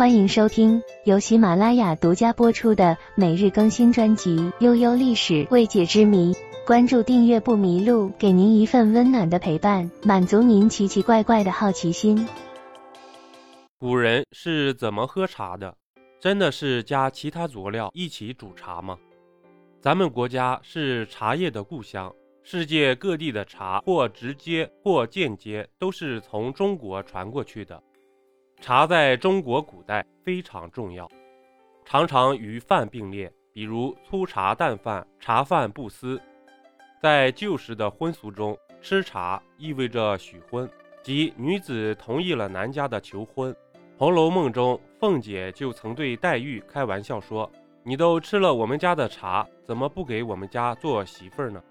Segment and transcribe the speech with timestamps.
[0.00, 6.32] 欢迎收听由喜马拉雅独家播出的每日更新专辑《悠悠历史未解之谜》。
[6.66, 12.26] 关注订阅不迷路，给您一份温暖的陪伴，满足您奇奇怪怪的好奇心。
[13.78, 15.76] 古人是怎么喝茶的？
[16.18, 18.96] 真的是加其他佐料一起煮茶吗？
[19.82, 22.10] 咱们国家是茶叶的故乡，
[22.42, 27.82] 世界各地的茶或直接或间接都是从中国传过去的。
[28.60, 31.08] 茶在中国古代非常重要，
[31.82, 36.20] 常常与饭并列，比如粗茶淡饭、茶饭不思。
[37.00, 40.70] 在旧时的婚俗中，吃茶意味着许婚，
[41.02, 43.50] 即女子同意了男家的求婚。
[43.96, 47.50] 《红楼梦》中，凤姐就曾对黛玉开玩笑说
[47.82, 51.62] ：“你都吃了我们家的茶，怎么不给我们家做媳妇儿呢？”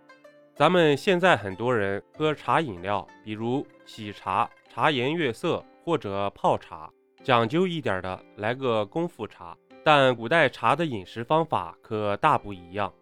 [0.58, 5.64] 咱们现在很多人喝茶饮料，比如喜茶、茶颜悦色。
[5.90, 6.88] 或者泡茶，
[7.24, 9.58] 讲究一点的来个功夫茶。
[9.84, 12.94] 但古代茶的饮食方法可大不一样，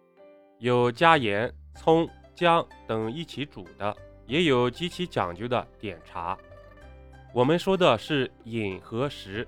[0.58, 3.94] 有加盐、葱、姜等一起煮的，
[4.26, 6.34] 也有极其讲究的点茶。
[7.34, 9.46] 我们说的是饮和食。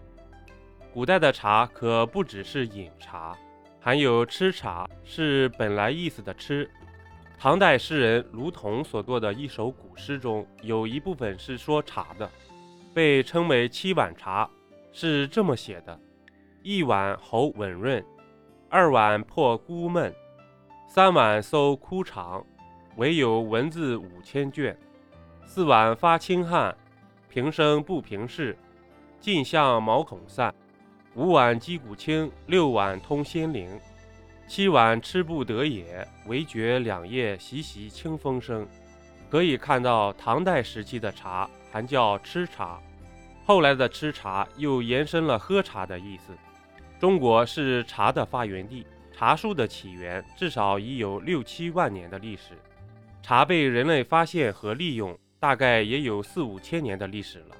[0.93, 3.35] 古代的茶可不只是饮茶，
[3.81, 6.71] 还有吃茶，是本来意思的吃。
[7.39, 12.31] 唐代诗人卢仝所作的一首古诗中，有一部分是说茶的。
[12.93, 14.49] 被称为七碗茶，
[14.93, 15.99] 是这么写的：
[16.63, 18.05] 一碗喉稳润，
[18.69, 20.13] 二碗破孤闷，
[20.89, 22.45] 三碗搜枯肠，
[22.97, 24.75] 唯有文字五千卷；
[25.45, 26.77] 四碗发清汗，
[27.29, 28.57] 平生不平事，
[29.21, 30.53] 尽向毛孔散；
[31.15, 33.71] 五碗击鼓清，六碗通仙灵，
[34.49, 38.67] 七碗吃不得也，唯觉两夜习习清风生。
[39.31, 41.49] 可以看到，唐代时期的茶。
[41.71, 42.81] 还叫吃茶，
[43.45, 46.33] 后来的吃茶又延伸了喝茶的意思。
[46.99, 52.59] 中国是茶的发源地，茶树的起源至少已有六七万年的历史。
[53.23, 57.57] 茶被人类发现和利用，大概也有四五千年的历史了。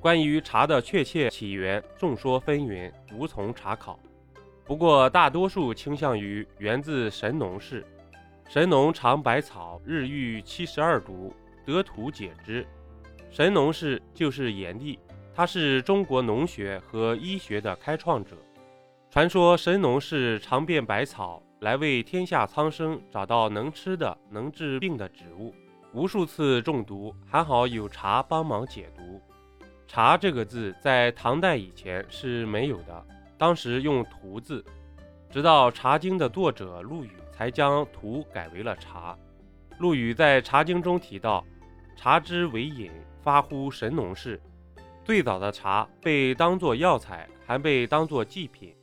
[0.00, 3.98] 关于茶的确切起源，众说纷纭，无从查考。
[4.64, 7.84] 不过大多数倾向于源自神农氏。
[8.48, 11.34] 神农尝百草，日遇七十二毒，
[11.66, 12.66] 得土解之。
[13.30, 14.98] 神农氏就是炎帝，
[15.34, 18.36] 他是中国农学和医学的开创者。
[19.10, 25.54] 传说神农氏尝遍百草，来为天下苍生找到能吃的、能治病的植物。
[25.92, 29.20] 无数次中毒，还好有茶帮忙解毒。
[29.86, 33.06] 茶这个字在唐代以前是没有的，
[33.38, 34.64] 当时用荼字，
[35.30, 39.16] 直到《茶经》的作者陆羽才将荼改为了茶。
[39.78, 41.42] 陆羽在《茶经》中提到
[41.98, 44.40] ：“茶之为饮。”发乎神农氏，
[45.04, 48.74] 最早的茶被当作药材，还被当作祭品。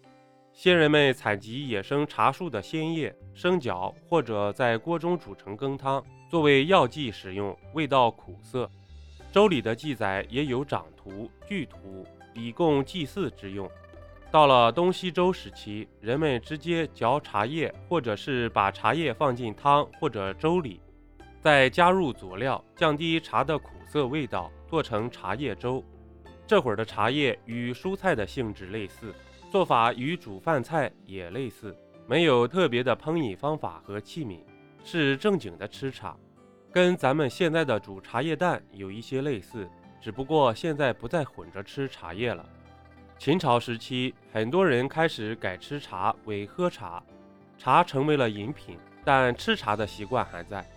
[0.54, 8.70] 先人们采集野生茶树的鲜叶、生嚼，或者在锅中煮成羹汤，作为药剂使用，味道苦涩。
[9.32, 12.06] 周礼的记载也有长荼、聚荼，
[12.36, 13.68] 以供祭祀之用。
[14.30, 20.80] 到了东西周时期，人们直接嚼茶叶，或者是把茶叶放进汤或者粥里。
[21.46, 25.84] 再加入佐料，降低茶的苦涩味道，做成茶叶粥。
[26.48, 29.14] 这会儿的茶叶与蔬菜的性质类似，
[29.52, 34.40] 做法与煮饭菜也类似，没有特别的烹饪方法和器皿，
[34.84, 36.18] 是正经的吃茶，
[36.72, 39.70] 跟咱们现在的煮茶叶蛋有一些类似，
[40.02, 42.44] 只不过现在不再混着吃茶叶了。
[43.20, 47.04] 秦朝时期，很多人开始改吃茶为喝茶，
[47.56, 50.68] 茶成为了饮品，但吃茶的习惯还在。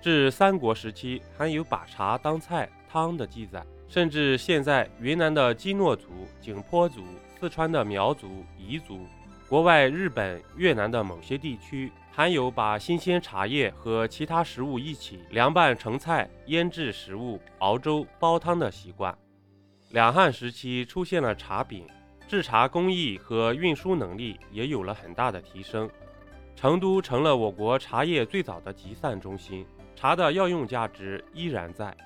[0.00, 6.08] 至三国时期，还有把茶当菜汤的记载，甚至现在云南的基诺族、
[6.40, 7.02] 景颇族、
[7.38, 9.00] 四川的苗族、彝族，
[9.48, 19.16] 国外日本、越南的某些地区，还有把新鲜茶叶和其他食物一起凉拌成菜、腌制食物、熬粥、煲汤的习惯。
[19.90, 21.86] 两汉时期出现了茶饼，
[22.28, 25.88] 制茶工艺和运输能力也有了很大的提升，
[26.56, 29.64] 成都成了我国茶叶最早的集散中心。
[29.96, 31.96] 茶的药用价值依然在。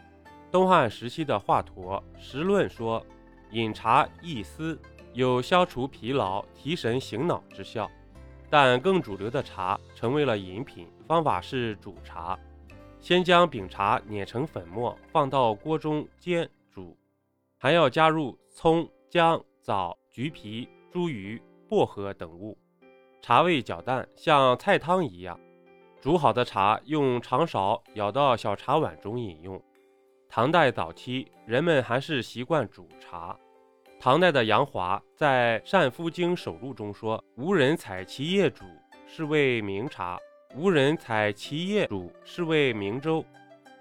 [0.50, 3.04] 东汉时期的华佗《时论》说
[3.50, 4.81] ：“饮茶易思，
[5.12, 7.90] 有消除疲劳、提神醒脑之效。”
[8.48, 12.38] 但更主流的茶成为了饮品，方法是煮茶。
[13.00, 16.96] 先将饼茶碾成粉末，放到锅中煎煮，
[17.58, 22.58] 还要加入葱、姜、枣、橘皮、茱萸、薄荷等物，
[23.22, 25.38] 茶味较淡，像菜汤一样。
[26.00, 29.62] 煮好的茶用长勺舀到小茶碗中饮用。
[30.31, 33.37] 唐代早期，人们还是习惯煮茶。
[33.99, 38.64] 唐代的杨华在《善夫经首录》中说：“无人采其叶煮，
[39.06, 40.17] 是谓明茶；
[40.56, 43.23] 无人采其叶煮，是谓明粥。”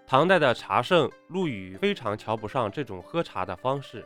[0.06, 4.06] 唐代的茶圣陆羽非常瞧不上这种喝茶的方式。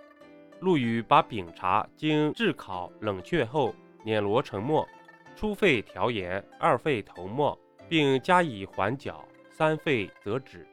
[0.60, 3.74] 陆羽把饼茶经炙烤冷却后
[4.04, 4.88] 碾罗成末，
[5.36, 7.58] 初沸调盐，二沸投末，
[7.88, 10.68] 并加以缓搅，三沸则止。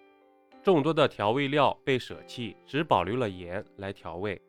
[0.63, 4.41] 众多的调味料被舍弃，只保留了盐来调味。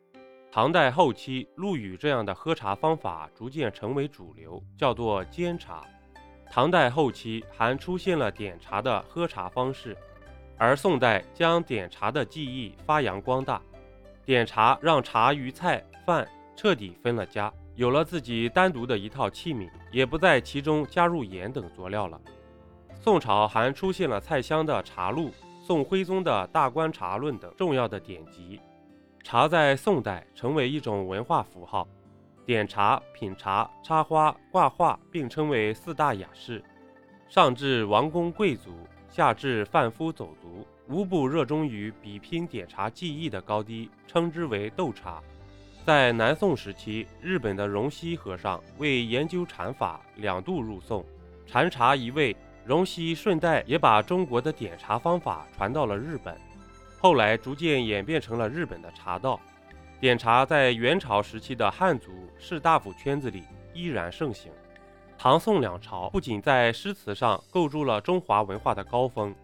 [0.50, 5.82] 唐代后期，陆羽这样的喝茶方法逐渐成为主流，叫做煎茶。
[6.50, 9.96] 唐代后期还出现了点茶的喝茶方式，
[10.58, 13.62] 而宋代将点茶的技艺发扬光大。
[14.26, 22.20] 点茶让茶与菜饭彻底分了家，有了自己单独的一套器皿，也不在其中加入盐等佐料了。
[23.02, 25.28] 宋朝还出现了蔡襄的《茶录》、
[25.60, 28.60] 宋徽宗的《大观茶论》等重要的典籍。
[29.24, 31.84] 茶在宋代成为一种文化符号，
[32.46, 36.62] 点茶、品茶、插花、挂画并称为四大雅事。
[37.28, 38.70] 上至王公贵族，
[39.08, 45.20] 下至贩夫走卒，无不热衷于比拼点茶技艺的高低，称之为斗茶。
[45.84, 51.04] 在南宋时期，日本的荣西和尚为研究禅法，两度入宋，
[51.48, 56.36] 禅茶一味，荣西顺带也把中国的点茶方法传到了日本。
[57.00, 59.40] 后来逐渐演变成了日本的茶道，
[60.00, 63.42] 点茶在元朝时期的汉族士大夫圈子里
[63.74, 64.52] 依然盛行。
[65.18, 69.34] 唐宋两朝不仅在诗词上构筑了中华文化的高峰，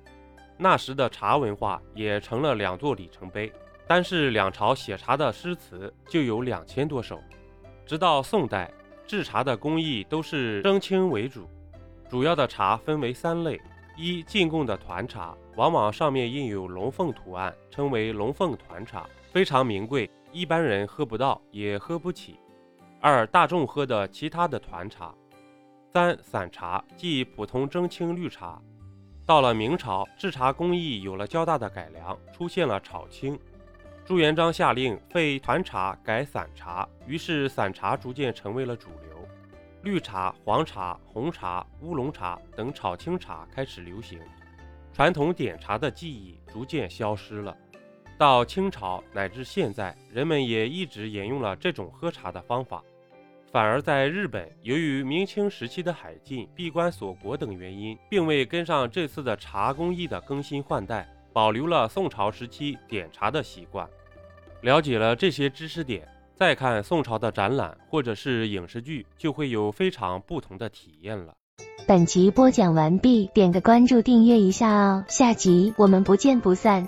[0.57, 3.53] 那时的茶文化也成了两座里程碑。
[3.87, 7.21] 单是两朝写茶的诗词就有两千多首。
[7.87, 8.71] 直到宋代，
[9.07, 11.49] 制茶的工艺都是蒸青为主，
[12.09, 13.61] 主要的茶分为三类。
[14.01, 22.39] 一进贡的团茶，往往上面印有龙凤图案，称为龙凤团茶，非常名贵，一般人喝不到，也喝不起。
[23.01, 25.13] 二大众喝的其他的团茶。
[25.93, 28.63] 三散茶，即普通蒸青绿茶。
[29.27, 33.37] 到了明朝，制茶工艺有了较大的改良，出现了炒青。
[34.05, 39.18] 朱元璋下令废团茶，改散茶，于是散茶逐渐成为了主流。
[39.89, 44.21] 绿茶、黄茶、红茶、乌龙茶等炒青茶开始流行，
[44.93, 47.57] 传统点茶的技艺逐渐消失了。
[48.19, 52.85] 到清朝乃至现在，人们也一直沿用了这种喝茶的方法。
[53.51, 63.89] 反而在日本，由于明清时期的海禁、闭关锁国等原因，并未跟上这次的茶工艺的更新换代，保留了宋朝时期点茶的习惯。
[64.61, 66.07] 了解了这些知识点。
[66.39, 71.35] 再看宋朝的展览或者是影视剧，就会有非常不同的体验了。
[71.87, 76.87] 本集播讲完毕，点个关注，订阅一下哦，下集我们不见不散。